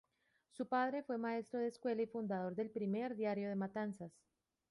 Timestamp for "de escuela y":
1.59-2.07